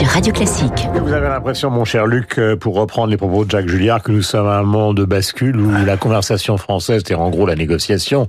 sur 0.00 0.08
Radio 0.08 0.32
Classique. 0.32 0.88
Vous 0.94 1.12
avez 1.12 1.28
l'impression, 1.28 1.68
mon 1.68 1.84
cher 1.84 2.06
Luc, 2.06 2.38
euh, 2.38 2.56
pour 2.56 2.74
reprendre 2.74 3.08
les 3.08 3.18
propos 3.18 3.44
de 3.44 3.50
Jacques 3.50 3.68
Julliard, 3.68 4.02
que 4.02 4.12
nous 4.12 4.22
sommes 4.22 4.46
à 4.46 4.56
un 4.56 4.62
moment 4.62 4.94
de 4.94 5.04
bascule 5.04 5.60
où 5.60 5.84
la 5.84 5.98
conversation 5.98 6.56
française, 6.56 7.02
c'est 7.06 7.14
en 7.14 7.28
gros 7.28 7.44
la 7.44 7.54
négociation, 7.54 8.26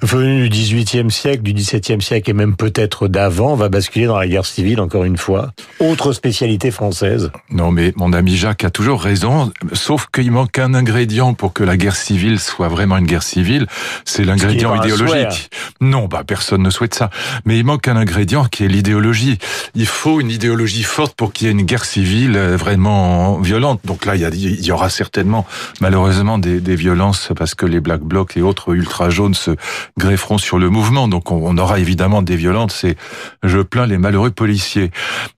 venue 0.00 0.48
du 0.48 0.58
XVIIIe 0.58 1.10
siècle, 1.12 1.42
du 1.42 1.52
XVIIe 1.52 2.02
siècle 2.02 2.30
et 2.30 2.32
même 2.32 2.56
peut-être 2.56 3.06
d'avant, 3.06 3.54
va 3.54 3.68
basculer 3.68 4.06
dans 4.06 4.18
la 4.18 4.26
guerre 4.26 4.46
civile, 4.46 4.80
encore 4.80 5.04
une 5.04 5.16
fois? 5.16 5.52
Autre 5.78 6.12
spécialité 6.12 6.72
française. 6.72 7.30
Non, 7.50 7.70
mais 7.70 7.92
mon 7.94 8.12
ami 8.12 8.36
Jacques 8.36 8.64
a 8.64 8.70
toujours 8.70 9.00
raison, 9.00 9.52
sauf 9.74 10.08
qu'il 10.12 10.32
manque 10.32 10.58
un 10.58 10.74
ingrédient 10.74 11.34
pour 11.34 11.52
que 11.52 11.62
la 11.62 11.76
guerre 11.76 11.96
civile 11.96 12.40
soit 12.40 12.68
vraiment 12.68 12.96
une 12.96 13.06
guerre 13.06 13.22
civile, 13.22 13.68
c'est 14.04 14.24
l'ingrédient 14.24 14.74
idéologique. 14.82 15.50
Non, 15.80 16.06
bah 16.06 16.24
personne 16.26 16.62
ne 16.62 16.70
souhaite 16.70 16.94
ça. 16.94 17.10
Mais 17.44 17.58
il 17.58 17.64
manque 17.64 17.86
un 17.86 17.96
ingrédient 17.96 18.46
qui 18.46 18.64
est 18.64 18.68
l'idéologie. 18.68 19.38
Il 19.76 19.86
faut 19.86 20.20
une 20.20 20.30
idéologie 20.30 20.82
forte 20.82 21.11
pour 21.16 21.32
qu'il 21.32 21.46
y 21.46 21.50
ait 21.50 21.52
une 21.52 21.62
guerre 21.62 21.84
civile 21.84 22.36
euh, 22.36 22.56
vraiment 22.56 23.38
violente. 23.38 23.80
Donc 23.84 24.06
là, 24.06 24.16
il 24.16 24.64
y, 24.66 24.72
aura 24.72 24.90
certainement, 24.90 25.46
malheureusement, 25.80 26.38
des, 26.38 26.76
violences 26.76 27.30
parce 27.36 27.54
que 27.54 27.66
les 27.66 27.80
Black 27.80 28.00
Blocs 28.00 28.36
et 28.36 28.42
autres 28.42 28.74
ultra 28.74 29.10
jaunes 29.10 29.34
se 29.34 29.52
grefferont 29.98 30.38
sur 30.38 30.58
le 30.58 30.70
mouvement. 30.70 31.06
Donc 31.06 31.30
on, 31.30 31.56
aura 31.58 31.78
évidemment 31.78 32.22
des 32.22 32.36
violences. 32.36 32.84
Et 32.84 32.96
je 33.42 33.58
plains 33.58 33.86
les 33.86 33.98
malheureux 33.98 34.30
policiers 34.30 34.90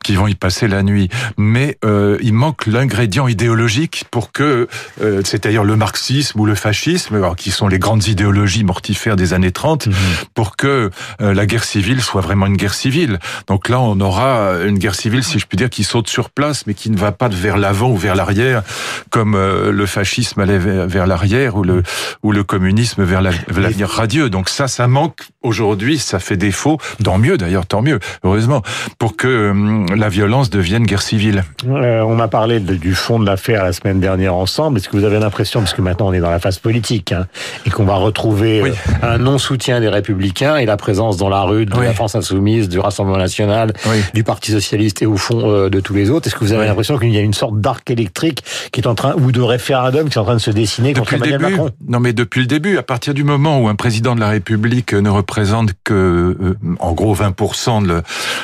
qui 0.05 0.15
vont 0.15 0.29
y 0.29 0.35
passer 0.35 0.69
la 0.69 0.83
nuit. 0.83 1.09
Mais 1.37 1.77
euh, 1.85 2.19
il 2.23 2.35
manque 2.35 2.67
l'ingrédient 2.67 3.27
idéologique 3.27 4.05
pour 4.11 4.33
que, 4.33 4.69
euh, 5.03 5.23
c'est-à-dire 5.25 5.65
le 5.65 5.77
marxisme 5.77 6.39
ou 6.41 6.47
le 6.47 6.55
fascisme, 6.55 7.21
qui 7.37 7.51
sont 7.51 7.69
les 7.69 7.79
grandes 7.79 8.07
idéologies 8.07 8.65
mortifères 8.65 9.17
des 9.17 9.33
années 9.33 9.53
30, 9.53 9.89
mhm. 9.89 9.95
pour 10.35 10.57
que 10.57 10.91
la 11.21 11.47
guerre 11.47 11.65
civile 11.65 12.01
soit 12.01 12.21
vraiment 12.21 12.47
une 12.47 12.57
guerre 12.57 12.75
civile. 12.75 13.19
Donc 13.47 13.69
là, 13.69 13.81
on 13.81 14.01
aura 14.01 14.61
une 14.65 14.79
guerre 14.79 14.95
civile, 14.95 15.25
si 15.25 15.39
je 15.39 15.47
puis 15.47 15.57
dire, 15.57 15.64
qui 15.69 15.85
saute 15.85 16.09
sur 16.09 16.31
place, 16.31 16.67
mais 16.67 16.75
qui 16.75 16.91
ne 16.91 16.97
va 16.97 17.13
pas 17.13 17.29
vers 17.29 17.57
l'avant 17.57 17.91
ou 17.91 17.97
vers 17.97 18.15
l'arrière, 18.15 18.63
comme 19.11 19.35
euh, 19.35 19.73
le 19.73 19.87
fascisme 19.87 20.41
allait 20.41 20.59
vers, 20.59 21.07
l'arrière 21.07 21.57
ou 21.57 21.63
le 21.63 21.83
ou 22.23 22.33
le 22.33 22.45
communisme 22.45 23.03
vers 23.03 23.23
l'avenir 23.23 23.89
radieux. 23.89 24.31
Donc 24.31 24.49
ça, 24.49 24.69
ça 24.69 24.87
manque 24.89 25.21
aujourd'hui, 25.43 25.99
ça 25.99 26.19
fait 26.19 26.37
défaut. 26.37 26.79
Tant 27.03 27.19
mieux 27.19 27.37
d'ailleurs, 27.37 27.67
tant 27.67 27.83
mieux, 27.83 27.99
heureusement, 28.23 28.63
pour 28.99 29.17
que 29.17 29.29
euh, 29.29 29.97
la 29.97 30.09
violence 30.09 30.51
devienne 30.51 30.85
guerre 30.85 31.03
civile. 31.03 31.45
Euh, 31.67 32.01
on 32.03 32.19
a 32.19 32.29
parlé 32.29 32.61
du 32.61 32.95
fond 32.95 33.19
de 33.19 33.27
l'affaire 33.27 33.65
la 33.65 33.73
semaine 33.73 34.01
dernière 34.01 34.35
ensemble. 34.35 34.79
Est-ce 34.79 34.89
que 34.89 34.97
vous 34.97 35.05
avez 35.05 35.19
l'impression, 35.19 35.61
parce 35.61 35.75
que 35.75 35.83
maintenant 35.83 36.09
on 36.09 36.13
est 36.13 36.21
dans 36.21 36.31
la 36.31 36.39
phase 36.39 36.59
politique, 36.59 37.13
hein, 37.13 37.27
et 37.67 37.71
qu'on 37.71 37.85
va 37.85 37.97
retrouver 37.97 38.73
un 39.03 39.19
non-soutien 39.19 39.81
des 39.81 39.89
Républicains 39.89 40.57
et 40.57 40.67
la 40.67 40.77
présence 40.77 41.17
dans 41.17 41.29
la 41.29 41.43
rue 41.43 41.67
de 41.67 41.81
la 41.81 41.95
France 41.95 42.15
insoumise, 42.15 42.69
du 42.69 42.79
Rassemblement 42.79 43.19
national, 43.19 43.73
du 44.13 44.25
Parti 44.25 44.53
socialiste 44.53 45.03
et 45.03 45.07
au 45.07 45.17
fond 45.17 45.43
euh, 45.55 45.71
de 45.71 45.81
tous 45.81 45.95
les 45.95 46.11
autres. 46.11 46.27
Est-ce 46.27 46.35
que 46.35 46.45
vous 46.45 46.53
avez 46.53 46.67
l'impression 46.67 46.99
qu'il 46.99 47.13
y 47.13 47.19
a 47.19 47.21
une 47.21 47.35
sorte 47.35 47.61
d'arc 47.61 47.91
électrique 47.91 48.45
qui 48.73 48.81
est 48.81 48.87
en 48.87 48.95
train, 48.95 49.15
ou 49.15 49.33
de 49.33 49.41
référendum 49.41 50.09
qui 50.09 50.19
est 50.19 50.21
en 50.21 50.25
train 50.25 50.35
de 50.35 50.41
se 50.41 50.51
dessiner 50.51 50.93
depuis 50.93 51.17
contre 51.17 51.27
Emmanuel 51.27 51.41
Macron? 51.41 51.71
Non, 51.89 52.01
mais 52.01 52.13
depuis 52.13 52.41
le 52.41 52.47
début, 52.47 52.79
à 52.79 52.83
partir 52.83 53.15
du 53.15 53.25
moment 53.25 53.61
où 53.61 53.69
un 53.69 53.75
président 53.75 54.15
de 54.15 54.21
la 54.21 54.29
République 54.29 54.93
ne 54.93 55.09
représente 55.09 55.73
que, 55.85 55.95
euh, 55.95 56.57
en 56.81 56.93
gros, 56.93 57.15
20% 57.15 57.87
de 57.87 58.03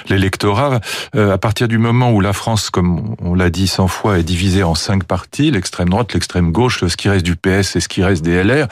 l'électorat, 0.08 0.80
euh, 1.14 1.34
à 1.34 1.39
partir 1.39 1.69
du 1.69 1.78
moment 1.78 2.12
où 2.12 2.20
la 2.20 2.33
France, 2.33 2.70
comme 2.70 3.14
on 3.22 3.34
l'a 3.34 3.50
dit 3.50 3.67
100 3.67 3.89
fois, 3.89 4.19
est 4.19 4.22
divisée 4.22 4.62
en 4.62 4.74
cinq 4.74 5.05
partis, 5.05 5.50
l'extrême 5.50 5.89
droite, 5.89 6.12
l'extrême 6.14 6.52
gauche, 6.52 6.84
ce 6.86 6.97
qui 6.97 7.08
reste 7.08 7.24
du 7.24 7.36
PS 7.36 7.77
et 7.77 7.80
ce 7.80 7.89
qui 7.89 8.02
reste 8.02 8.22
des 8.22 8.42
LR, 8.42 8.67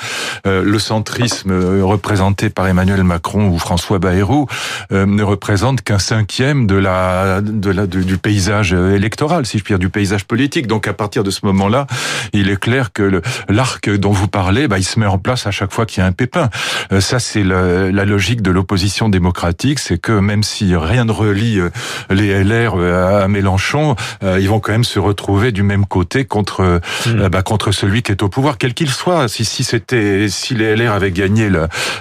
le 0.45 0.79
centrisme 0.79 1.53
représenté 1.83 2.51
par 2.51 2.67
Emmanuel 2.67 3.03
Macron 3.03 3.49
ou 3.49 3.59
François 3.59 3.99
Bayrou 3.99 4.47
ne 4.91 5.23
représente 5.23 5.83
qu'un 5.83 5.99
cinquième 5.99 6.67
de 6.67 6.77
la, 6.77 7.41
de 7.41 7.71
la, 7.71 7.87
du 7.87 8.19
paysage 8.29 8.75
électoral, 8.75 9.47
si 9.47 9.57
je 9.57 9.65
puis 9.65 9.73
dire, 9.73 9.79
du 9.79 9.89
paysage 9.89 10.27
politique. 10.27 10.67
Donc 10.67 10.87
à 10.87 10.93
partir 10.93 11.25
de 11.25 11.31
ce 11.31 11.47
moment-là, 11.47 11.87
il 12.35 12.51
est 12.51 12.61
clair 12.61 12.93
que 12.93 13.23
l'arc 13.49 13.89
dont 13.89 14.13
vous 14.13 14.29
parlez, 14.29 14.69
bah, 14.69 14.77
il 14.77 14.85
se 14.85 15.01
met 15.01 15.07
en 15.07 15.17
place 15.17 15.47
à 15.47 15.51
chaque 15.51 15.73
fois 15.73 15.87
qu'il 15.87 16.03
y 16.03 16.05
a 16.05 16.07
un 16.07 16.13
pépin. 16.13 16.51
Euh, 16.93 17.01
ça, 17.01 17.21
c'est 17.21 17.43
la 17.43 18.05
logique 18.05 18.43
de 18.43 18.51
l'opposition 18.51 19.09
démocratique, 19.09 19.79
c'est 19.79 19.97
que 19.97 20.13
même 20.13 20.43
si 20.43 20.77
rien 20.77 21.07
ne 21.07 21.11
relie 21.11 21.59
euh, 21.59 21.71
les 22.11 22.45
LR 22.45 22.75
euh, 22.77 23.25
à 23.25 23.29
Mélenchon, 23.29 23.97
ils 24.23 24.49
vont 24.49 24.61
quand 24.61 24.73
même 24.73 24.85
se 24.85 24.99
retrouver 24.99 25.51
du 25.51 25.63
même 25.63 25.87
côté 25.87 26.27
contre 26.27 26.83
hmm. 27.07 27.29
bah, 27.29 27.41
contre 27.41 27.73
celui 27.73 28.03
qui 28.03 28.13
est 28.13 28.23
au 28.23 28.29
pouvoir, 28.29 28.59
quel 28.59 28.75
qu'il 28.75 28.91
soit. 28.91 29.27
Si, 29.29 29.47
si 29.47 29.65
c'était 29.65 30.29
si 30.29 30.55
les 30.55 30.77
LR 30.77 30.93
avaient 30.93 31.13
gagné 31.13 31.51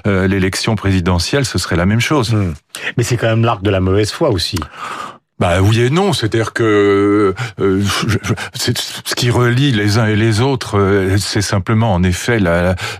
l'élection 0.05 0.75
présidentielle, 0.75 1.45
ce 1.45 1.57
serait 1.57 1.77
la 1.77 1.85
même 1.85 2.01
chose. 2.01 2.33
Hmm. 2.33 2.53
Mais 2.97 3.03
c'est 3.03 3.15
quand 3.15 3.27
même 3.27 3.45
l'arc 3.45 3.63
de 3.63 3.69
la 3.69 3.79
mauvaise 3.79 4.11
foi 4.11 4.29
aussi. 4.29 4.59
Bah 5.39 5.61
oui 5.61 5.81
et 5.81 5.89
non, 5.91 6.13
c'est-à-dire 6.13 6.51
que 6.51 7.35
euh, 7.61 7.83
ce 8.55 9.15
qui 9.15 9.29
relie 9.29 9.71
les 9.71 9.99
uns 9.99 10.07
et 10.07 10.15
les 10.15 10.41
autres, 10.41 10.79
euh, 10.79 11.17
c'est 11.19 11.43
simplement 11.43 11.93
en 11.93 12.01
effet 12.01 12.39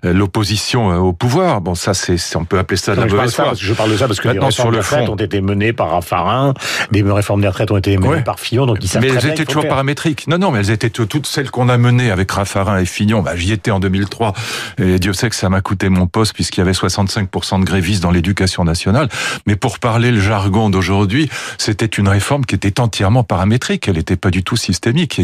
l'opposition 0.04 0.92
euh, 0.92 0.98
au 0.98 1.14
pouvoir. 1.14 1.62
Bon, 1.62 1.74
ça 1.74 1.96
c'est 1.96 2.18
on 2.36 2.46
peut 2.46 2.60
appeler 2.60 2.78
ça 2.78 2.94
de 2.94 3.02
la 3.02 3.08
mauvaise 3.08 3.34
foi. 3.34 3.54
Je 3.58 3.74
parle 3.74 3.92
de 3.92 3.98
ça 3.98 4.06
parce 4.06 4.20
que 4.20 4.28
Maintenant, 4.28 4.50
les 4.50 4.56
réformes 4.56 4.86
sur 4.86 5.06
le 5.06 5.12
ont 5.12 5.16
été 5.16 5.42
menées 5.42 5.74
par 5.74 5.90
Raffarin, 5.90 6.54
les 6.92 7.02
réformes 7.02 7.42
des 7.42 7.48
retraites 7.48 7.72
ont 7.72 7.78
été 7.78 7.98
menées 7.98 8.22
par 8.22 8.40
Fillon, 8.40 8.68
donc 8.68 8.78
ils 8.82 8.88
savent 8.88 9.02
Mais 9.02 9.10
elles 9.10 9.26
étaient 9.26 9.46
toujours 9.46 9.68
paramétriques. 9.68 10.28
Non, 10.28 10.38
non, 10.38 10.52
mais 10.52 10.60
elles 10.60 10.70
étaient 10.70 10.92
toutes 10.92 11.26
celles 11.26 11.50
qu'on 11.50 11.70
a 11.70 11.78
menées 11.80 12.12
avec 12.12 12.32
Raffarin 12.32 12.78
et 12.78 12.86
Fillon. 12.86 13.24
Bah, 13.24 13.36
j'y 13.36 13.52
étais 13.52 13.72
en 13.72 13.80
2003 13.80 14.34
et 14.78 15.00
Dieu 15.00 15.14
sait 15.14 15.32
que 15.32 15.36
ça 15.36 15.50
m'a 15.50 15.62
coûté 15.62 15.90
mon 15.90 16.06
poste 16.06 16.36
puisqu'il 16.36 16.60
y 16.60 16.62
avait 16.62 16.74
65% 16.74 17.62
de 17.62 17.66
grévistes 17.66 18.04
dans 18.04 18.12
l'éducation 18.12 18.64
nationale. 18.64 19.10
Mais 19.48 19.56
pour 19.56 19.80
parler 19.80 20.12
le 20.12 20.20
jargon 20.20 20.70
d'aujourd'hui, 20.70 21.32
c'était 21.58 21.88
une 21.88 22.08
réforme 22.08 22.27
qui 22.46 22.56
était 22.56 22.80
entièrement 22.80 23.24
paramétrique. 23.24 23.88
Elle 23.88 23.96
n'était 23.96 24.16
pas 24.16 24.32
du 24.32 24.44
tout 24.44 24.58
systémique. 24.58 25.20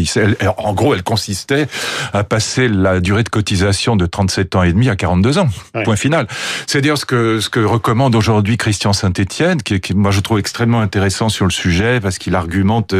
en 0.56 0.72
gros, 0.72 0.94
elle 0.94 1.02
consistait 1.02 1.66
à 2.12 2.24
passer 2.24 2.68
la 2.68 3.00
durée 3.00 3.22
de 3.22 3.28
cotisation 3.28 3.96
de 3.96 4.06
37 4.06 4.56
ans 4.56 4.62
et 4.62 4.72
demi 4.72 4.88
à 4.88 4.96
42 4.96 5.38
ans. 5.38 5.48
Point 5.84 5.96
final. 5.96 6.26
C'est 6.66 6.80
dire 6.80 6.98
ce 6.98 7.04
que 7.04 7.40
ce 7.40 7.48
que 7.48 7.60
recommande 7.60 8.14
aujourd'hui 8.14 8.56
Christian 8.56 8.92
Saint-Étienne, 8.92 9.62
qui, 9.62 9.80
qui, 9.80 9.94
moi 9.94 10.10
je 10.10 10.20
trouve 10.20 10.38
extrêmement 10.38 10.80
intéressant 10.80 11.28
sur 11.28 11.44
le 11.44 11.50
sujet 11.50 12.00
parce 12.00 12.18
qu'il 12.18 12.34
argumente 12.34 12.94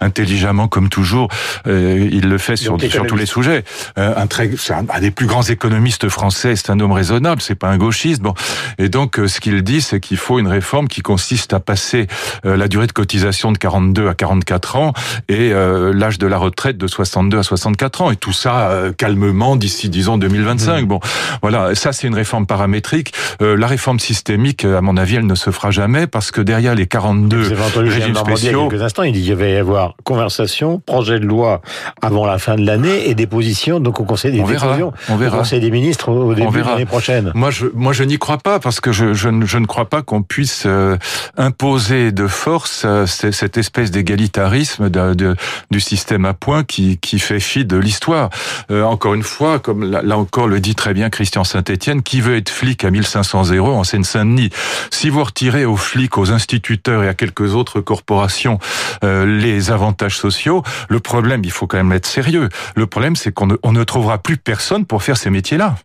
intelligemment 0.00 0.68
comme 0.68 0.88
toujours. 0.88 1.28
Euh, 1.66 2.08
il 2.10 2.28
le 2.28 2.38
fait 2.38 2.56
sur, 2.56 2.80
sur 2.80 3.06
tous 3.06 3.16
les 3.16 3.26
sujets. 3.26 3.64
Euh, 3.98 4.14
un 4.16 4.26
très, 4.26 4.50
c'est 4.56 4.74
un, 4.74 4.84
des 5.00 5.10
plus 5.10 5.26
grands 5.26 5.42
économistes 5.42 6.08
français. 6.08 6.56
C'est 6.56 6.70
un 6.70 6.80
homme 6.80 6.92
raisonnable. 6.92 7.40
C'est 7.40 7.54
pas 7.54 7.68
un 7.68 7.78
gauchiste. 7.78 8.22
Bon. 8.22 8.34
Et 8.78 8.88
donc, 8.88 9.18
euh, 9.18 9.28
ce 9.28 9.40
qu'il 9.40 9.62
dit, 9.62 9.80
c'est 9.80 10.00
qu'il 10.00 10.16
faut 10.16 10.38
une 10.38 10.48
réforme 10.48 10.88
qui 10.88 11.00
consiste 11.00 11.52
à 11.52 11.60
passer 11.60 12.06
la 12.44 12.68
durée 12.68 12.86
de 12.86 12.92
cotisation 12.92 13.47
de 13.52 13.58
42 13.58 14.08
à 14.08 14.14
44 14.14 14.76
ans 14.76 14.92
et 15.28 15.52
euh, 15.52 15.92
l'âge 15.92 16.18
de 16.18 16.26
la 16.26 16.38
retraite 16.38 16.78
de 16.78 16.86
62 16.86 17.38
à 17.38 17.42
64 17.42 18.02
ans. 18.02 18.10
Et 18.10 18.16
tout 18.16 18.32
ça 18.32 18.70
euh, 18.70 18.92
calmement 18.92 19.56
d'ici, 19.56 19.88
disons, 19.88 20.18
2025. 20.18 20.82
Mmh. 20.82 20.86
Bon, 20.86 21.00
voilà, 21.42 21.74
ça 21.74 21.92
c'est 21.92 22.06
une 22.06 22.14
réforme 22.14 22.46
paramétrique. 22.46 23.12
Euh, 23.42 23.56
la 23.56 23.66
réforme 23.66 23.98
systémique, 23.98 24.64
à 24.64 24.80
mon 24.80 24.96
avis, 24.96 25.16
elle 25.16 25.26
ne 25.26 25.34
se 25.34 25.50
fera 25.50 25.70
jamais 25.70 26.06
parce 26.06 26.30
que 26.30 26.40
derrière 26.40 26.74
les 26.74 26.86
42 26.86 27.52
régimes 27.76 28.14
spéciaux... 28.14 28.64
Il 28.64 28.70
quelques 28.70 28.82
instants, 28.82 29.02
il 29.02 29.12
dit 29.12 29.22
qu'il 29.22 29.34
va 29.34 29.48
y 29.48 29.56
avoir 29.56 29.94
conversation, 30.04 30.80
projet 30.80 31.20
de 31.20 31.26
loi 31.26 31.60
avant 32.02 32.26
la 32.26 32.38
fin 32.38 32.56
de 32.56 32.64
l'année 32.64 33.08
et 33.08 33.14
déposition 33.14 33.80
donc 33.80 34.00
au 34.00 34.04
Conseil 34.04 34.32
des, 34.32 34.40
on 34.40 34.44
verra, 34.44 34.76
on 35.08 35.16
verra. 35.16 35.36
Au 35.36 35.40
Conseil 35.40 35.60
des 35.60 35.70
ministres 35.70 36.10
au 36.10 36.34
début 36.34 36.60
de 36.62 36.66
l'année 36.66 36.86
prochaine. 36.86 37.32
Moi, 37.34 37.50
je, 37.50 37.66
moi, 37.74 37.92
je 37.92 38.04
n'y 38.04 38.18
crois 38.18 38.38
pas 38.38 38.58
parce 38.58 38.80
que 38.80 38.92
je, 38.92 39.12
je, 39.12 39.28
je 39.44 39.58
ne 39.58 39.66
crois 39.66 39.86
pas 39.86 40.02
qu'on 40.02 40.22
puisse 40.22 40.66
imposer 41.36 42.12
de 42.12 42.26
force 42.26 42.86
cette 43.38 43.56
espèce 43.56 43.90
d'égalitarisme 43.90 44.90
du 45.70 45.80
système 45.80 46.24
à 46.24 46.34
points 46.34 46.64
qui, 46.64 46.98
qui 46.98 47.18
fait 47.18 47.40
fi 47.40 47.64
de 47.64 47.76
l'histoire. 47.76 48.30
Euh, 48.70 48.82
encore 48.82 49.14
une 49.14 49.22
fois, 49.22 49.60
comme 49.60 49.88
là, 49.88 50.18
encore 50.18 50.48
le 50.48 50.60
dit 50.60 50.74
très 50.74 50.92
bien 50.92 51.08
Christian 51.08 51.44
Saint-Etienne, 51.44 52.02
qui 52.02 52.20
veut 52.20 52.36
être 52.36 52.50
flic 52.50 52.84
à 52.84 52.90
1500 52.90 53.52
euros 53.52 53.72
en 53.72 53.84
Seine-Saint-Denis? 53.84 54.50
Si 54.90 55.08
vous 55.08 55.22
retirez 55.22 55.64
aux 55.64 55.76
flics, 55.76 56.18
aux 56.18 56.32
instituteurs 56.32 57.04
et 57.04 57.08
à 57.08 57.14
quelques 57.14 57.54
autres 57.54 57.80
corporations 57.80 58.58
euh, 59.04 59.24
les 59.24 59.70
avantages 59.70 60.16
sociaux, 60.16 60.62
le 60.88 60.98
problème, 60.98 61.42
il 61.44 61.52
faut 61.52 61.66
quand 61.66 61.78
même 61.78 61.92
être 61.92 62.06
sérieux. 62.06 62.48
Le 62.74 62.86
problème, 62.86 63.14
c'est 63.14 63.32
qu'on 63.32 63.46
ne, 63.46 63.56
on 63.62 63.72
ne 63.72 63.84
trouvera 63.84 64.18
plus 64.18 64.36
personne 64.36 64.84
pour 64.84 65.02
faire 65.02 65.16
ces 65.16 65.30
métiers-là. 65.30 65.76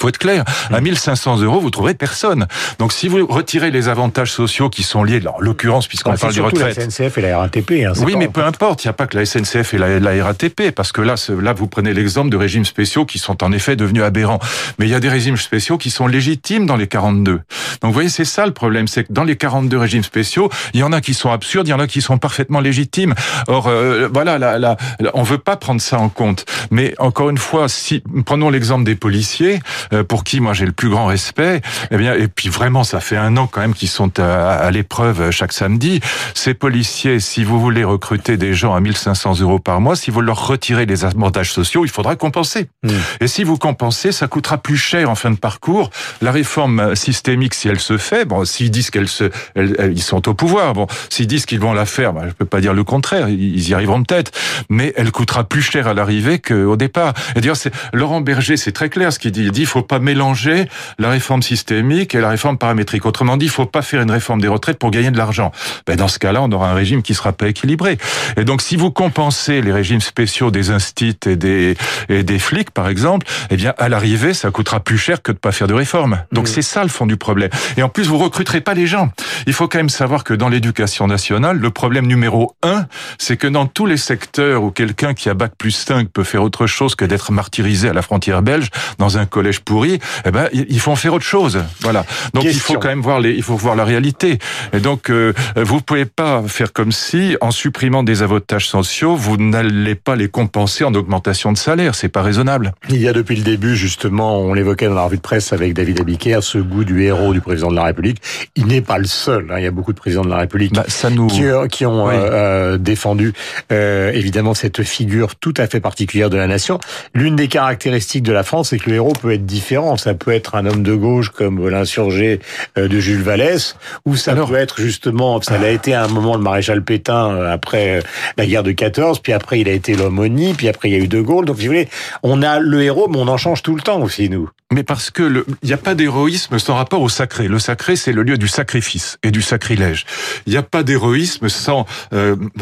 Faut 0.00 0.08
être 0.08 0.18
clair. 0.18 0.44
À 0.72 0.80
1500 0.80 1.42
euros, 1.42 1.60
vous 1.60 1.68
trouverez 1.68 1.92
personne. 1.92 2.46
Donc, 2.78 2.92
si 2.92 3.06
vous 3.06 3.26
retirez 3.26 3.70
les 3.70 3.88
avantages 3.88 4.32
sociaux 4.32 4.70
qui 4.70 4.82
sont 4.82 5.04
liés, 5.04 5.20
en 5.26 5.40
l'occurrence, 5.40 5.86
puisqu'on 5.88 6.14
parle 6.14 6.32
du 6.32 6.40
retraite. 6.40 6.78
la 6.78 6.90
SNCF 6.90 7.18
et 7.18 7.20
la 7.20 7.38
RATP. 7.38 7.72
Hein, 7.86 7.92
oui, 7.98 8.14
mais 8.16 8.28
peu 8.28 8.42
importe. 8.42 8.82
Il 8.82 8.86
n'y 8.86 8.90
a 8.90 8.94
pas 8.94 9.06
que 9.06 9.18
la 9.18 9.26
SNCF 9.26 9.74
et 9.74 9.78
la, 9.78 10.24
RATP, 10.24 10.70
parce 10.74 10.92
que 10.92 11.02
là, 11.02 11.16
là, 11.42 11.52
vous 11.52 11.66
prenez 11.66 11.92
l'exemple 11.92 12.30
de 12.30 12.38
régimes 12.38 12.64
spéciaux 12.64 13.04
qui 13.04 13.18
sont 13.18 13.44
en 13.44 13.52
effet 13.52 13.76
devenus 13.76 14.02
aberrants. 14.02 14.38
Mais 14.78 14.86
il 14.86 14.90
y 14.90 14.94
a 14.94 15.00
des 15.00 15.10
régimes 15.10 15.36
spéciaux 15.36 15.76
qui 15.76 15.90
sont 15.90 16.06
légitimes 16.06 16.64
dans 16.64 16.76
les 16.76 16.86
42. 16.86 17.32
Donc, 17.32 17.42
vous 17.82 17.92
voyez, 17.92 18.08
c'est 18.08 18.24
ça 18.24 18.46
le 18.46 18.52
problème, 18.52 18.88
c'est 18.88 19.04
que 19.04 19.12
dans 19.12 19.24
les 19.24 19.36
42 19.36 19.76
régimes 19.76 20.02
spéciaux, 20.02 20.48
il 20.72 20.80
y 20.80 20.82
en 20.82 20.92
a 20.92 21.02
qui 21.02 21.12
sont 21.12 21.30
absurdes, 21.30 21.68
il 21.68 21.72
y 21.72 21.74
en 21.74 21.80
a 21.80 21.86
qui 21.86 22.00
sont 22.00 22.16
parfaitement 22.16 22.60
légitimes. 22.60 23.14
Or, 23.48 23.66
euh, 23.68 24.08
voilà, 24.10 24.38
là, 24.38 24.58
là, 24.58 24.78
on 25.12 25.24
veut 25.24 25.38
pas 25.38 25.56
prendre 25.56 25.82
ça 25.82 25.98
en 25.98 26.08
compte. 26.08 26.46
Mais 26.70 26.94
encore 26.98 27.28
une 27.28 27.38
fois, 27.38 27.68
si 27.68 28.02
prenons 28.24 28.48
l'exemple 28.48 28.84
des 28.84 28.94
policiers. 28.94 29.60
Euh, 29.92 30.04
pour 30.04 30.24
qui 30.24 30.40
moi 30.40 30.52
j'ai 30.52 30.66
le 30.66 30.72
plus 30.72 30.88
grand 30.88 31.06
respect. 31.06 31.60
Eh 31.90 31.96
bien, 31.96 32.14
et 32.14 32.28
puis 32.28 32.48
vraiment, 32.48 32.84
ça 32.84 33.00
fait 33.00 33.16
un 33.16 33.36
an 33.36 33.46
quand 33.46 33.60
même 33.60 33.74
qu'ils 33.74 33.88
sont 33.88 34.18
à, 34.20 34.70
l'épreuve 34.70 35.30
chaque 35.30 35.52
samedi. 35.52 36.00
Ces 36.34 36.54
policiers, 36.54 37.20
si 37.20 37.44
vous 37.44 37.60
voulez 37.60 37.84
recruter 37.84 38.36
des 38.36 38.54
gens 38.54 38.74
à 38.74 38.80
1500 38.80 39.40
euros 39.40 39.58
par 39.58 39.80
mois, 39.80 39.96
si 39.96 40.10
vous 40.10 40.20
leur 40.20 40.46
retirez 40.46 40.86
les 40.86 41.04
avantages 41.04 41.52
sociaux, 41.52 41.84
il 41.84 41.90
faudra 41.90 42.16
compenser. 42.16 42.68
Hmm. 42.82 42.90
Et 43.20 43.26
si 43.26 43.44
vous 43.44 43.56
compensez, 43.56 44.12
ça 44.12 44.28
coûtera 44.28 44.58
plus 44.58 44.76
cher 44.76 45.10
en 45.10 45.14
fin 45.14 45.30
de 45.30 45.36
parcours. 45.36 45.90
La 46.22 46.32
réforme 46.32 46.94
systémique, 46.94 47.54
si 47.54 47.68
elle 47.68 47.80
se 47.80 47.98
fait, 47.98 48.24
bon, 48.24 48.44
s'ils 48.44 48.70
disent 48.70 48.90
qu'elle 48.90 49.08
se, 49.08 49.30
ils 49.56 50.02
sont 50.02 50.28
au 50.28 50.34
pouvoir, 50.34 50.74
bon, 50.74 50.86
s'ils 51.08 51.26
disent 51.26 51.46
qu'ils 51.46 51.60
vont 51.60 51.72
la 51.72 51.86
faire, 51.86 52.12
ben, 52.12 52.28
je 52.28 52.32
peux 52.32 52.44
pas 52.44 52.60
dire 52.60 52.74
le 52.74 52.84
contraire, 52.84 53.28
ils 53.28 53.68
y 53.68 53.74
arriveront 53.74 54.02
peut-être, 54.02 54.32
mais 54.68 54.92
elle 54.96 55.10
coûtera 55.10 55.44
plus 55.44 55.62
cher 55.62 55.88
à 55.88 55.94
l'arrivée 55.94 56.38
qu'au 56.38 56.76
départ. 56.76 57.14
Et 57.34 57.40
d'ailleurs, 57.40 57.56
c'est 57.56 57.72
Laurent 57.92 58.20
Berger, 58.20 58.56
c'est 58.56 58.72
très 58.72 58.88
clair 58.88 59.12
ce 59.12 59.18
qu'il 59.18 59.32
dit. 59.32 59.44
Il 59.44 59.50
dit, 59.50 59.62
il 59.62 59.66
faut 59.80 59.86
pas 59.86 59.98
mélanger 59.98 60.68
la 60.98 61.08
réforme 61.08 61.42
systémique 61.42 62.14
et 62.14 62.20
la 62.20 62.28
réforme 62.28 62.58
paramétrique. 62.58 63.06
Autrement 63.06 63.38
dit, 63.38 63.46
il 63.46 63.50
faut 63.50 63.64
pas 63.64 63.80
faire 63.80 64.02
une 64.02 64.10
réforme 64.10 64.40
des 64.40 64.48
retraites 64.48 64.78
pour 64.78 64.90
gagner 64.90 65.10
de 65.10 65.16
l'argent. 65.16 65.52
Ben, 65.86 65.96
dans 65.96 66.08
ce 66.08 66.18
cas-là, 66.18 66.42
on 66.42 66.52
aura 66.52 66.70
un 66.70 66.74
régime 66.74 67.02
qui 67.02 67.14
sera 67.14 67.32
pas 67.32 67.48
équilibré. 67.48 67.96
Et 68.36 68.44
donc, 68.44 68.60
si 68.60 68.76
vous 68.76 68.90
compensez 68.90 69.62
les 69.62 69.72
régimes 69.72 70.02
spéciaux 70.02 70.50
des 70.50 70.70
instits 70.70 71.16
et 71.24 71.36
des, 71.36 71.76
et 72.10 72.22
des 72.24 72.38
flics, 72.38 72.70
par 72.70 72.88
exemple, 72.88 73.26
eh 73.48 73.56
bien, 73.56 73.72
à 73.78 73.88
l'arrivée, 73.88 74.34
ça 74.34 74.50
coûtera 74.50 74.80
plus 74.80 74.98
cher 74.98 75.22
que 75.22 75.32
de 75.32 75.38
pas 75.38 75.50
faire 75.50 75.66
de 75.66 75.72
réforme. 75.72 76.24
Donc, 76.30 76.46
c'est 76.46 76.62
ça 76.62 76.82
le 76.82 76.90
fond 76.90 77.06
du 77.06 77.16
problème. 77.16 77.48
Et 77.78 77.82
en 77.82 77.88
plus, 77.88 78.06
vous 78.06 78.18
recruterez 78.18 78.60
pas 78.60 78.74
les 78.74 78.86
gens. 78.86 79.10
Il 79.46 79.54
faut 79.54 79.66
quand 79.66 79.78
même 79.78 79.88
savoir 79.88 80.24
que 80.24 80.34
dans 80.34 80.50
l'éducation 80.50 81.06
nationale, 81.06 81.56
le 81.56 81.70
problème 81.70 82.06
numéro 82.06 82.54
un, 82.62 82.86
c'est 83.16 83.38
que 83.38 83.46
dans 83.46 83.64
tous 83.64 83.86
les 83.86 83.96
secteurs 83.96 84.62
où 84.62 84.70
quelqu'un 84.70 85.14
qui 85.14 85.30
a 85.30 85.34
bac 85.34 85.52
plus 85.56 85.70
5 85.70 86.10
peut 86.10 86.24
faire 86.24 86.42
autre 86.42 86.66
chose 86.66 86.94
que 86.96 87.06
d'être 87.06 87.32
martyrisé 87.32 87.88
à 87.88 87.94
la 87.94 88.02
frontière 88.02 88.42
belge 88.42 88.68
dans 88.98 89.16
un 89.16 89.24
collège 89.24 89.62
pourri, 89.70 90.00
eh 90.26 90.30
ben 90.32 90.48
ils 90.52 90.80
font 90.80 90.96
faire 90.96 91.14
autre 91.14 91.24
chose. 91.24 91.62
Voilà. 91.80 92.04
Donc 92.34 92.42
il 92.42 92.58
faut 92.58 92.74
quand 92.74 92.88
même 92.88 93.06
voir 93.10 93.20
les, 93.20 93.30
il 93.30 93.44
faut 93.44 93.54
voir 93.54 93.76
la 93.76 93.84
réalité. 93.84 94.38
Et 94.72 94.80
donc 94.80 95.10
euh, 95.10 95.32
vous 95.54 95.80
pouvez 95.80 96.06
pas 96.06 96.42
faire 96.48 96.72
comme 96.72 96.90
si 96.90 97.36
en 97.40 97.52
supprimant 97.52 98.02
des 98.02 98.22
avantages 98.22 98.66
sociaux, 98.66 99.14
vous 99.14 99.36
n'allez 99.36 99.94
pas 99.94 100.16
les 100.16 100.28
compenser 100.28 100.82
en 100.82 100.92
augmentation 100.94 101.52
de 101.52 101.58
salaire. 101.58 101.94
C'est 101.94 102.08
pas 102.08 102.22
raisonnable. 102.22 102.72
Il 102.88 103.00
y 103.00 103.06
a 103.06 103.12
depuis 103.12 103.36
le 103.36 103.44
début 103.44 103.76
justement, 103.76 104.40
on 104.40 104.54
l'évoquait 104.54 104.88
dans 104.88 104.94
la 104.94 105.04
revue 105.04 105.18
de 105.18 105.22
presse 105.22 105.52
avec 105.52 105.72
David 105.72 106.00
Abiker, 106.00 106.40
ce 106.42 106.58
goût 106.58 106.82
du 106.82 107.04
héros 107.04 107.32
du 107.32 107.40
président 107.40 107.70
de 107.70 107.76
la 107.76 107.84
République. 107.84 108.18
Il 108.56 108.66
n'est 108.66 108.82
pas 108.82 108.98
le 108.98 109.04
seul. 109.04 109.46
Hein. 109.50 109.58
Il 109.58 109.64
y 109.64 109.68
a 109.68 109.70
beaucoup 109.70 109.92
de 109.92 110.00
présidents 110.00 110.24
de 110.24 110.30
la 110.30 110.38
République 110.38 110.74
bah, 110.74 110.84
ça 110.88 111.10
nous... 111.10 111.28
qui, 111.28 111.44
euh, 111.44 111.68
qui 111.68 111.86
ont 111.86 112.08
euh, 112.08 112.12
euh, 112.12 112.76
défendu 112.76 113.32
euh, 113.70 114.10
évidemment 114.12 114.54
cette 114.54 114.82
figure 114.82 115.36
tout 115.36 115.54
à 115.58 115.68
fait 115.68 115.80
particulière 115.80 116.28
de 116.28 116.36
la 116.36 116.48
nation. 116.48 116.80
L'une 117.14 117.36
des 117.36 117.46
caractéristiques 117.46 118.24
de 118.24 118.32
la 118.32 118.42
France, 118.42 118.70
c'est 118.70 118.78
que 118.78 118.90
le 118.90 118.96
héros 118.96 119.12
peut 119.12 119.32
être 119.32 119.46
différent. 119.50 119.96
Ça 119.96 120.14
peut 120.14 120.30
être 120.30 120.54
un 120.54 120.64
homme 120.64 120.82
de 120.82 120.94
gauche 120.94 121.28
comme 121.28 121.68
l'insurgé 121.68 122.40
euh, 122.78 122.88
de 122.88 122.98
Jules 123.00 123.22
Vallès, 123.22 123.76
ou 124.06 124.16
ça 124.16 124.34
peut 124.34 124.54
être 124.54 124.80
justement, 124.80 125.40
ça 125.42 125.58
l'a 125.58 125.70
été 125.70 125.92
à 125.92 126.04
un 126.04 126.08
moment 126.08 126.36
le 126.36 126.42
maréchal 126.42 126.82
Pétain 126.82 127.30
euh, 127.30 127.52
après 127.52 127.98
euh, 127.98 128.02
la 128.38 128.46
guerre 128.46 128.62
de 128.62 128.72
14, 128.72 129.20
puis 129.20 129.32
après 129.32 129.60
il 129.60 129.68
a 129.68 129.72
été 129.72 129.94
l'homme 129.94 130.20
puis 130.56 130.68
après 130.68 130.88
il 130.88 130.92
y 130.92 130.94
a 130.94 130.98
eu 130.98 131.08
De 131.08 131.20
Gaulle. 131.20 131.44
Donc 131.44 131.56
si 131.58 131.66
vous 131.66 131.72
voulez, 131.72 131.88
on 132.22 132.42
a 132.42 132.60
le 132.60 132.82
héros, 132.82 133.08
mais 133.08 133.18
on 133.18 133.28
en 133.28 133.36
change 133.36 133.62
tout 133.62 133.74
le 133.74 133.82
temps 133.82 134.00
aussi 134.00 134.28
nous. 134.28 134.48
Mais 134.72 134.84
parce 134.84 135.10
que 135.10 135.44
il 135.62 135.66
n'y 135.66 135.72
a 135.72 135.78
pas 135.78 135.94
d'héroïsme 135.94 136.58
sans 136.58 136.76
rapport 136.76 137.02
au 137.02 137.08
sacré. 137.08 137.48
Le 137.48 137.58
sacré, 137.58 137.96
c'est 137.96 138.12
le 138.12 138.22
lieu 138.22 138.38
du 138.38 138.46
sacrifice 138.46 139.18
et 139.24 139.32
du 139.32 139.42
sacrilège. 139.42 140.06
Il 140.46 140.52
n'y 140.52 140.58
a 140.58 140.62
pas 140.62 140.84
d'héroïsme 140.84 141.48
sans 141.48 141.86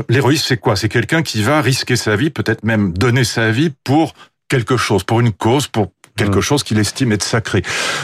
l'héroïsme, 0.08 0.44
c'est 0.48 0.56
quoi? 0.56 0.76
C'est 0.76 0.88
quelqu'un 0.88 1.22
qui 1.22 1.42
va 1.42 1.60
risquer 1.60 1.96
sa 1.96 2.16
vie, 2.16 2.30
peut-être 2.30 2.64
même 2.64 2.92
donner 2.92 3.24
sa 3.24 3.50
vie 3.50 3.72
pour 3.84 4.14
quelque 4.48 4.76
chose, 4.76 5.04
pour 5.04 5.20
une 5.20 5.32
cause, 5.32 5.68
pour 5.68 5.92
quelque 6.18 6.38
mm. 6.38 6.42
chose 6.42 6.62
qu'il 6.62 6.78
estime 6.78 7.12
être 7.12 7.22
sacré. 7.22 7.62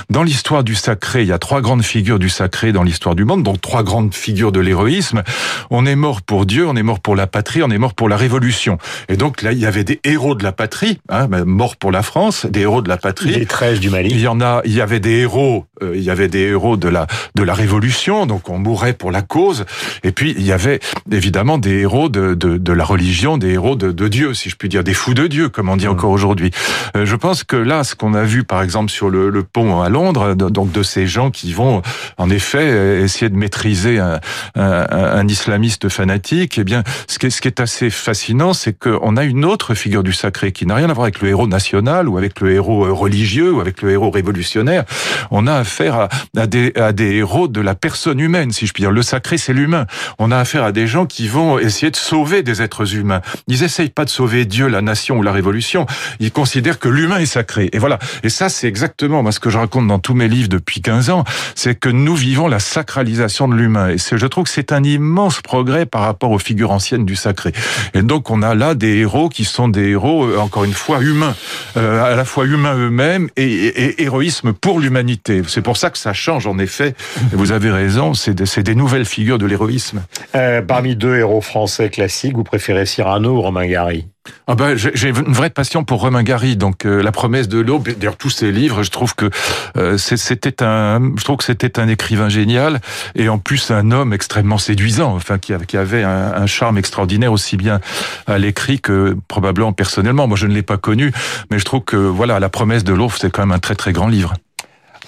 Dans 0.09 0.23
l'histoire 0.23 0.65
du 0.65 0.75
sacré, 0.75 1.23
il 1.23 1.29
y 1.29 1.33
a 1.33 1.39
trois 1.39 1.61
grandes 1.61 1.85
figures 1.85 2.19
du 2.19 2.31
sacré 2.31 2.73
dans 2.73 2.83
l'histoire 2.83 3.15
du 3.15 3.25
monde, 3.25 3.43
donc 3.43 3.61
trois 3.61 3.83
grandes 3.83 4.15
figures 4.15 4.53
de 4.53 4.61
l'héroïsme. 4.61 5.23
On 5.71 5.85
est 5.85 5.97
mort 5.97 6.23
pour 6.23 6.47
Dieu, 6.47 6.67
on 6.67 6.77
est 6.77 6.83
mort 6.83 7.01
pour 7.01 7.17
la 7.17 7.27
patrie, 7.27 7.63
on 7.63 7.71
est 7.71 7.79
mort 7.79 7.95
pour 7.95 8.09
la 8.09 8.17
révolution. 8.17 8.79
Et 9.09 9.17
donc 9.17 9.43
là, 9.43 9.53
il 9.53 9.59
y 9.59 9.67
avait 9.67 9.85
des 9.85 10.01
héros 10.05 10.35
de 10.35 10.45
la 10.45 10.53
patrie, 10.53 10.99
hein, 11.09 11.29
morts 11.45 11.77
pour 11.77 11.91
la 11.91 12.03
France, 12.03 12.47
des 12.47 12.61
héros 12.61 12.83
de 12.83 12.89
la 12.89 12.97
patrie. 12.97 13.35
Les 13.35 13.47
13 13.47 13.81
du 13.81 13.91
Mali. 13.91 14.09
Il 14.11 14.21
y 14.21 14.29
en 14.29 14.41
a, 14.41 14.63
il 14.65 14.73
y 14.73 14.81
avait 14.81 15.01
des 15.01 15.21
héros, 15.21 15.67
il 15.83 16.03
y 16.03 16.11
avait 16.11 16.29
des 16.29 16.41
héros 16.41 16.77
de 16.77 16.89
la 16.89 17.07
de 17.35 17.43
la 17.43 17.55
révolution, 17.55 18.27
donc 18.27 18.49
on 18.49 18.59
mourait 18.59 18.93
pour 18.93 19.11
la 19.11 19.23
cause. 19.23 19.65
Et 20.03 20.13
puis 20.13 20.35
il 20.37 20.45
y 20.45 20.53
avait 20.53 20.81
évidemment 21.11 21.59
des 21.59 21.81
héros 21.81 22.09
de 22.09 22.35
de, 22.35 22.57
de 22.57 22.73
la 22.73 22.85
religion, 22.85 23.39
des 23.39 23.51
héros 23.51 23.77
de, 23.77 23.93
de 23.93 24.09
Dieu, 24.09 24.35
si 24.35 24.51
je 24.51 24.57
puis 24.57 24.69
dire, 24.69 24.85
des 24.85 24.95
fous 24.95 25.15
de 25.15 25.27
Dieu, 25.27 25.49
comme 25.49 25.69
on 25.69 25.77
dit 25.77 25.87
mm. 25.87 25.91
encore 25.93 26.11
aujourd'hui. 26.11 26.51
Euh, 26.97 27.07
je 27.07 27.17
pense 27.17 27.45
que 27.45 27.57
là, 27.57 27.85
ce 27.85 27.95
qu'on 27.95 28.15
a 28.15 28.25
vu 28.25 28.45
par 28.45 28.63
exemple 28.63 28.91
sur 28.91 29.11
le, 29.11 29.31
le, 29.31 29.43
pont 29.43 29.81
à 29.81 29.89
Londres, 29.89 30.35
donc 30.35 30.73
de 30.73 30.83
ces 30.83 31.07
gens 31.07 31.31
qui 31.31 31.53
vont 31.53 31.83
en 32.19 32.31
effet 32.31 33.03
essayer 33.03 33.29
de 33.29 33.37
maîtriser 33.37 33.99
un, 33.99 34.21
un, 34.55 34.87
un 34.91 35.29
islamiste 35.29 35.89
fanatique, 35.89 36.59
eh 36.59 36.65
bien 36.65 36.83
ce 37.09 37.19
qui 37.19 37.27
est, 37.27 37.31
ce 37.31 37.41
qui 37.41 37.49
est 37.49 37.61
assez 37.61 37.91
fascinant, 37.91 38.53
c'est 38.53 38.79
qu'on 38.79 39.17
a 39.17 39.25
une 39.25 39.45
autre 39.45 39.75
figure 39.75 40.03
du 40.03 40.13
sacré 40.13 40.53
qui 40.53 40.67
n'a 40.67 40.75
rien 40.75 40.89
à 40.91 40.93
voir 40.93 41.05
avec 41.05 41.21
le 41.21 41.29
héros 41.29 41.47
national 41.47 42.09
ou 42.09 42.19
avec 42.19 42.41
le 42.41 42.53
héros 42.53 42.87
euh, 42.87 42.93
religieux 42.93 43.53
ou 43.53 43.61
avec 43.61 43.83
le 43.83 43.91
héros 43.91 44.11
révolutionnaire. 44.11 44.85
On 45.31 45.47
a 45.47 45.64
affaire 45.65 45.95
à, 45.95 46.09
à, 46.37 46.47
des, 46.47 46.73
à 46.77 46.93
des 46.93 47.17
héros 47.17 47.49
de 47.49 47.61
la 47.61 47.75
personne 47.75 48.21
humaine, 48.21 48.53
si 48.53 48.67
je 48.67 48.73
puis 48.73 48.83
dire. 48.83 48.91
Le 48.91 49.03
sacré, 49.03 49.39
c'est 49.39 49.53
l'humain. 49.53 49.87
On 50.19 50.31
a 50.31 50.39
affaire 50.39 50.65
à 50.65 50.73
des 50.73 50.87
gens 50.87 51.07
qui 51.07 51.27
vont 51.27 51.59
essayer 51.59 51.91
de 51.91 51.97
sauver 51.97 52.43
des 52.43 52.63
êtres 52.63 52.95
humains. 52.95 53.21
Ils 53.49 53.63
essayent 53.63 53.91
pas 53.91 54.05
de 54.05 54.11
sauver 54.11 54.45
Dieu, 54.45 54.69
la 54.69 54.83
nation 54.83 55.19
ou 55.19 55.23
la 55.23 55.33
révolution. 55.33 55.87
Ils 56.21 56.33
considèrent 56.33 56.79
que 56.79 56.89
l'humain 56.89 57.19
est 57.19 57.27
sacré. 57.27 57.71
Et 57.73 57.79
voilà. 57.79 57.99
Et 58.23 58.29
ça, 58.29 58.49
c'est 58.49 58.69
exactement 58.69 59.31
ce 59.31 59.41
que 59.41 59.51
je 59.51 59.59
raconte 59.59 59.89
dans 59.89 59.99
tous 59.99 60.15
mes 60.15 60.29
livres 60.29 60.49
depuis 60.49 60.81
15 60.81 61.11
ans, 61.11 61.25
c'est 61.55 61.75
que 61.75 61.89
nous 61.89 62.15
vivons 62.15 62.47
la 62.49 62.59
sacralisation 62.59 63.49
de 63.49 63.55
l'humain. 63.55 63.91
Et 63.91 63.97
je 63.99 64.27
trouve 64.27 64.45
que 64.45 64.51
c'est 64.51 64.73
un 64.73 64.83
immense 64.85 65.41
progrès 65.41 65.87
par 65.87 66.03
rapport 66.03 66.31
aux 66.31 66.39
figures 66.39 66.71
anciennes 66.71 67.05
du 67.05 67.17
sacré. 67.17 67.53
Et 67.95 68.03
donc, 68.03 68.31
on 68.31 68.43
a 68.43 68.55
là 68.55 68.75
des 68.75 68.99
héros 68.99 69.29
qui 69.29 69.45
sont 69.45 69.69
des 69.69 69.91
héros, 69.91 70.27
euh, 70.27 70.39
encore 70.39 70.65
une 70.65 70.73
fois, 70.73 71.01
humains. 71.01 71.35
Euh, 71.77 72.05
à 72.05 72.15
la 72.15 72.25
fois 72.25 72.45
humains 72.45 72.75
eux-mêmes 72.77 73.29
et, 73.37 74.03
héroïsme 74.03 74.53
pour 74.53 74.79
l'humanité. 74.79 75.43
C'est 75.55 75.63
pour 75.63 75.77
ça 75.77 75.91
que 75.91 75.99
ça 75.99 76.13
change, 76.13 76.49
en 76.49 76.59
effet. 76.59 76.97
Et 77.33 77.37
vous 77.37 77.53
avez 77.53 77.71
raison, 77.71 78.13
c'est 78.13 78.35
des, 78.35 78.63
des, 78.65 78.75
nouvelles 78.75 79.05
figures 79.05 79.39
de 79.39 79.47
l'héroïsme. 79.47 80.03
Euh, 80.35 80.63
parmi 80.63 80.97
deux 80.97 81.17
héros 81.17 81.41
français 81.41 81.91
classiques, 81.91 82.35
vous 82.35 82.43
préférez 82.43 82.87
Cyrano 82.87 83.37
ou 83.37 83.41
Romain 83.41 83.65
Gary? 83.65 84.09
Ah 84.49 84.57
ben, 84.57 84.75
j'ai 84.75 85.11
une 85.11 85.33
vraie 85.33 85.51
passion 85.51 85.85
pour 85.85 86.01
Romain 86.01 86.25
Gary, 86.25 86.57
donc 86.57 86.87
euh, 86.87 87.03
la 87.05 87.13
promesse 87.13 87.47
de 87.47 87.61
l'aube. 87.61 87.89
D'ailleurs, 87.89 88.17
tous 88.17 88.31
ses 88.31 88.51
livres, 88.51 88.83
je 88.83 88.91
trouve 88.91 89.15
que 89.15 89.31
euh, 89.77 89.97
c'était 89.97 90.65
un, 90.65 91.13
je 91.17 91.23
trouve 91.23 91.37
que 91.37 91.45
c'était 91.45 91.79
un 91.79 91.87
écrivain 91.87 92.29
génial 92.29 92.81
et 93.15 93.29
en 93.29 93.39
plus 93.39 93.71
un 93.71 93.93
homme 93.93 94.13
extrêmement 94.13 94.59
séduisant, 94.59 95.15
enfin 95.15 95.39
qui, 95.39 95.53
qui 95.69 95.77
avait 95.77 96.03
un, 96.03 96.33
un, 96.35 96.47
charme 96.47 96.79
extraordinaire 96.79 97.33
aussi 97.33 97.57
bien 97.57 97.81
à 98.27 98.39
l'écrit 98.39 98.81
que 98.81 99.17
probablement 99.29 99.73
personnellement. 99.73 100.27
Moi, 100.27 100.37
je 100.37 100.49
ne 100.49 100.55
l'ai 100.55 100.63
pas 100.63 100.79
connu, 100.79 101.13
mais 101.53 101.61
je 101.61 101.65
trouve 101.65 101.83
que 101.83 101.97
voilà, 101.97 102.41
la 102.41 102.49
promesse 102.49 102.83
de 102.83 102.93
l'aube, 102.93 103.13
c'est 103.17 103.31
quand 103.31 103.43
même 103.43 103.53
un 103.53 103.61
très 103.61 103.77
très 103.77 103.93
grand 103.93 104.09
livre. 104.09 104.35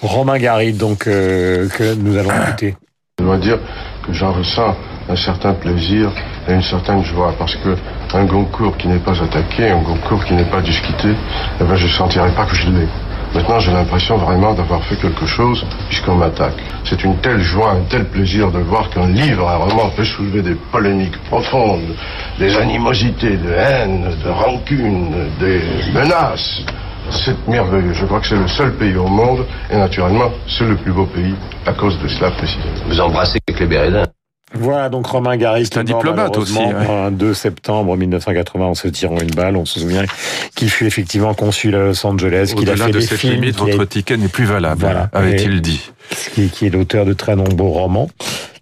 Romain 0.01 0.37
Gary, 0.37 0.73
donc 0.73 1.07
euh, 1.07 1.67
que 1.69 1.95
nous 1.95 2.17
allons 2.17 2.29
écouter. 2.29 2.75
Je 3.19 3.23
dois 3.23 3.37
dire 3.37 3.57
que 4.05 4.13
j'en 4.13 4.31
ressens 4.31 4.75
un 5.09 5.15
certain 5.15 5.53
plaisir 5.53 6.11
et 6.47 6.53
une 6.53 6.61
certaine 6.61 7.03
joie 7.03 7.33
parce 7.37 7.55
que 7.55 7.75
un 8.13 8.25
Goncourt 8.25 8.77
qui 8.77 8.87
n'est 8.87 8.99
pas 8.99 9.21
attaqué, 9.21 9.69
un 9.69 9.81
Goncourt 9.81 10.23
qui 10.25 10.33
n'est 10.33 10.49
pas 10.49 10.61
discuté, 10.61 11.09
eh 11.59 11.63
ben 11.63 11.75
je 11.75 11.87
sentirais 11.87 12.31
pas 12.31 12.45
que 12.45 12.55
je 12.55 12.69
l'ai. 12.69 12.87
Maintenant, 13.33 13.59
j'ai 13.59 13.71
l'impression 13.71 14.17
vraiment 14.17 14.53
d'avoir 14.53 14.83
fait 14.85 14.95
quelque 14.95 15.25
chose 15.25 15.65
puisqu'on 15.89 16.15
m'attaque. 16.15 16.55
C'est 16.85 17.03
une 17.03 17.17
telle 17.17 17.41
joie, 17.41 17.71
un 17.71 17.81
tel 17.89 18.05
plaisir 18.05 18.51
de 18.51 18.59
voir 18.59 18.89
qu'un 18.89 19.07
livre, 19.09 19.49
un 19.49 19.57
roman 19.57 19.89
peut 19.89 20.05
soulever 20.05 20.41
des 20.41 20.55
polémiques 20.71 21.17
profondes, 21.25 21.95
des 22.39 22.55
animosités, 22.57 23.35
de 23.37 23.51
haine, 23.51 24.05
de 24.23 24.29
rancune, 24.29 25.11
des 25.39 25.61
menaces. 25.93 26.61
C'est 27.11 27.47
merveilleux. 27.47 27.93
Je 27.93 28.05
crois 28.05 28.19
que 28.19 28.27
c'est 28.27 28.35
le 28.35 28.47
seul 28.47 28.73
pays 28.75 28.95
au 28.95 29.07
monde 29.07 29.45
et 29.71 29.77
naturellement, 29.77 30.31
c'est 30.47 30.65
le 30.65 30.75
plus 30.75 30.91
beau 30.91 31.05
pays 31.05 31.35
à 31.65 31.73
cause 31.73 31.97
de 31.99 32.07
cela 32.07 32.31
précisément. 32.31 32.65
Vous 32.87 32.99
embrassez 32.99 33.39
avec 33.47 33.59
les 33.59 33.65
Bérédins 33.65 34.05
Voilà, 34.53 34.89
donc 34.89 35.07
Romain 35.07 35.37
Gary, 35.37 35.65
c'est 35.65 35.77
un 35.77 35.83
diplomate 35.83 36.37
aussi. 36.37 36.57
Ouais. 36.57 37.11
2 37.11 37.33
septembre 37.33 37.95
1980, 37.95 38.65
en 38.65 38.75
se 38.75 38.87
tirant 38.87 39.19
une 39.19 39.31
balle, 39.31 39.55
on 39.57 39.65
se 39.65 39.79
souvient 39.79 40.03
qu'il 40.55 40.69
fut 40.69 40.85
effectivement 40.85 41.33
consul 41.33 41.75
à 41.75 41.79
Los 41.79 42.05
Angeles, 42.05 42.53
qu'il 42.55 42.69
a 42.69 42.75
fait 42.75 42.91
de 42.91 42.99
des 42.99 43.05
cette 43.05 43.19
films, 43.19 43.41
limite, 43.41 43.57
votre 43.57 43.85
ticket 43.85 44.17
n'est 44.17 44.27
plus 44.27 44.45
valable, 44.45 44.81
voilà. 44.81 45.09
avait-il 45.13 45.61
dit. 45.61 45.89
Qui, 46.33 46.49
qui 46.49 46.65
est 46.65 46.69
l'auteur 46.69 47.05
de 47.05 47.11
très 47.11 47.35
nombreux 47.35 47.67
romans 47.67 48.09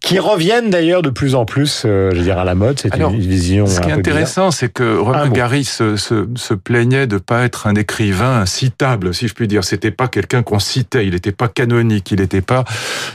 qui 0.05 0.19
reviennent 0.19 0.69
d'ailleurs 0.69 1.01
de 1.01 1.09
plus 1.09 1.33
en 1.33 1.45
plus, 1.45 1.81
euh, 1.83 2.11
je 2.11 2.17
veux 2.17 2.23
dire, 2.23 2.37
à 2.37 2.43
la 2.43 2.53
mode. 2.53 2.79
C'est 2.79 2.95
une 2.95 3.19
vision. 3.19 3.65
Ce 3.65 3.81
qui 3.81 3.89
est 3.89 3.93
intéressant, 3.93 4.51
c'est 4.51 4.71
que 4.71 4.97
Romain 4.97 5.29
Gary 5.29 5.63
se, 5.63 5.97
se, 5.97 6.27
se, 6.35 6.53
plaignait 6.53 7.07
de 7.07 7.17
pas 7.17 7.43
être 7.43 7.65
un 7.65 7.73
écrivain 7.73 8.45
citable, 8.45 9.15
si 9.15 9.27
je 9.27 9.33
puis 9.33 9.47
dire. 9.47 9.63
C'était 9.63 9.89
pas 9.89 10.07
quelqu'un 10.07 10.43
qu'on 10.43 10.59
citait. 10.59 11.07
Il 11.07 11.13
n'était 11.13 11.31
pas 11.31 11.47
canonique. 11.47 12.11
Il 12.11 12.19
n'était 12.19 12.41
pas 12.41 12.65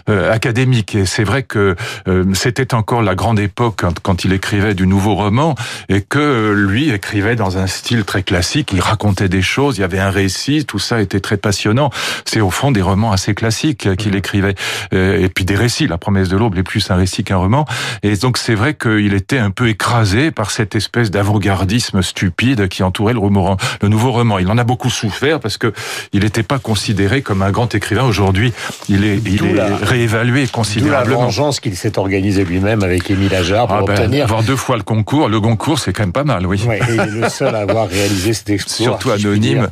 euh, 0.08 0.32
académique. 0.32 0.96
Et 0.96 1.06
c'est 1.06 1.22
vrai 1.22 1.44
que 1.44 1.76
euh, 2.08 2.24
c'était 2.34 2.74
encore 2.74 3.02
la 3.02 3.14
grande 3.14 3.38
époque 3.38 3.74
quand, 3.76 4.00
quand, 4.00 4.24
il 4.24 4.32
écrivait 4.32 4.74
du 4.74 4.88
nouveau 4.88 5.14
roman 5.14 5.54
et 5.88 6.00
que 6.00 6.52
lui 6.52 6.90
écrivait 6.90 7.36
dans 7.36 7.56
un 7.56 7.68
style 7.68 8.02
très 8.02 8.24
classique. 8.24 8.70
Il 8.72 8.80
racontait 8.80 9.28
des 9.28 9.42
choses. 9.42 9.78
Il 9.78 9.82
y 9.82 9.84
avait 9.84 10.00
un 10.00 10.10
récit. 10.10 10.64
Tout 10.66 10.80
ça 10.80 11.00
était 11.00 11.20
très 11.20 11.36
passionnant. 11.36 11.90
C'est 12.24 12.40
au 12.40 12.50
fond 12.50 12.72
des 12.72 12.82
romans 12.82 13.12
assez 13.12 13.32
classiques 13.32 13.94
qu'il 13.94 14.14
mmh. 14.14 14.16
écrivait. 14.16 14.54
Et 14.90 15.28
puis 15.28 15.44
des 15.44 15.54
récits. 15.54 15.86
La 15.86 15.98
promesse 15.98 16.28
de 16.28 16.36
l'aube 16.36 16.54
les 16.54 16.64
plus 16.64 16.79
un 16.88 16.96
récit 16.96 17.24
qu'un 17.24 17.36
roman. 17.36 17.64
Et 18.02 18.16
donc 18.16 18.38
c'est 18.38 18.54
vrai 18.54 18.74
qu'il 18.74 19.14
était 19.14 19.38
un 19.38 19.50
peu 19.50 19.68
écrasé 19.68 20.30
par 20.30 20.50
cette 20.50 20.74
espèce 20.74 21.10
d'avant-gardisme 21.10 22.02
stupide 22.02 22.68
qui 22.68 22.82
entourait 22.82 23.14
le, 23.14 23.20
le 23.20 23.88
nouveau 23.88 24.12
roman. 24.12 24.38
Il 24.38 24.48
en 24.48 24.58
a 24.58 24.64
beaucoup 24.64 24.90
souffert 24.90 25.40
parce 25.40 25.58
que 25.58 25.72
il 26.12 26.22
n'était 26.22 26.42
pas 26.42 26.58
considéré 26.58 27.22
comme 27.22 27.42
un 27.42 27.50
grand 27.50 27.74
écrivain. 27.74 28.04
Aujourd'hui, 28.04 28.52
il 28.88 29.04
est, 29.04 29.18
il 29.26 29.44
est 29.44 29.62
réévalué 29.82 30.46
considérablement. 30.46 31.20
la 31.20 31.24
vengeance 31.26 31.60
qu'il 31.60 31.76
s'est 31.76 31.98
organisé 31.98 32.44
lui-même 32.44 32.82
avec 32.82 33.10
Émile 33.10 33.34
Ajar 33.34 33.66
pour 33.66 33.76
ah 33.76 33.82
ben, 33.86 33.98
obtenir. 33.98 34.24
Avoir 34.24 34.42
deux 34.42 34.56
fois 34.56 34.76
le 34.76 34.82
concours, 34.82 35.28
le 35.28 35.40
concours, 35.40 35.78
c'est 35.78 35.92
quand 35.92 36.02
même 36.02 36.12
pas 36.12 36.24
mal, 36.24 36.46
oui. 36.46 36.62
Ouais, 36.66 36.80
il 36.88 37.00
est 37.00 37.06
le 37.06 37.28
seul 37.28 37.54
à 37.54 37.60
avoir 37.60 37.88
réalisé 37.88 38.32
cet 38.32 38.50
exploit. 38.50 38.86
Surtout 38.86 39.10
anonyme. 39.10 39.68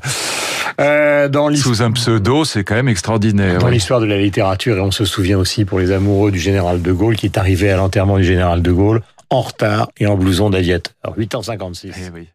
Euh, 0.81 1.29
dans 1.29 1.53
Sous 1.55 1.83
un 1.83 1.91
pseudo, 1.91 2.45
c'est 2.45 2.63
quand 2.63 2.75
même 2.75 2.89
extraordinaire. 2.89 3.59
Dans 3.59 3.69
l'histoire 3.69 4.01
de 4.01 4.07
la 4.07 4.19
littérature, 4.19 4.77
et 4.77 4.81
on 4.81 4.91
se 4.91 5.05
souvient 5.05 5.39
aussi 5.39 5.65
pour 5.65 5.81
les 5.81 5.91
amoureux 5.91 6.31
du 6.31 6.39
général 6.39 6.83
de 6.83 6.93
Gaulle, 6.93 7.17
qui 7.17 7.27
est 7.27 7.37
arrivé 7.37 7.71
à 7.71 7.77
l'enterrement 7.77 8.19
du 8.19 8.25
général 8.25 8.63
de 8.63 8.71
Gaulle 8.71 9.03
en 9.31 9.41
retard 9.41 9.91
et 9.99 10.07
en 10.07 10.17
blouson 10.17 10.51
d'aviateur. 10.51 10.95
8h56. 11.19 11.93
Eh 11.97 12.11
oui. 12.15 12.29